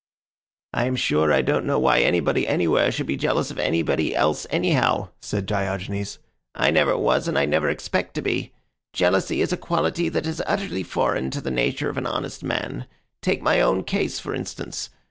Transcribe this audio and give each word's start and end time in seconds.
"I 0.73 0.85
am 0.85 0.95
sure 0.95 1.31
I 1.31 1.43
don't 1.43 1.63
know 1.63 1.77
why 1.77 1.99
anybody 1.99 2.47
anywhere 2.47 2.91
should 2.91 3.05
be 3.05 3.15
jealous 3.17 3.51
of 3.51 3.59
anybody 3.59 4.15
else 4.15 4.47
anyhow," 4.49 5.09
said 5.19 5.45
Diogenes. 5.45 6.17
"I 6.55 6.71
never 6.71 6.97
was 6.97 7.27
and 7.27 7.37
I 7.37 7.45
never 7.45 7.69
expect 7.69 8.15
to 8.15 8.23
be. 8.23 8.51
Jealousy 8.93 9.41
is 9.41 9.53
a 9.53 9.57
quality 9.57 10.09
that 10.09 10.25
is 10.25 10.41
utterly 10.47 10.81
foreign 10.81 11.29
to 11.29 11.39
the 11.41 11.51
nature 11.51 11.87
of 11.91 11.97
an 11.97 12.07
honest 12.07 12.43
man. 12.43 12.87
Take 13.21 13.43
my 13.43 13.61
own 13.61 13.83
case, 13.83 14.19
for 14.19 14.33
instance. 14.33 14.89